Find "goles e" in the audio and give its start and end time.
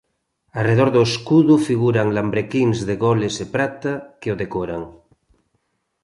3.05-3.45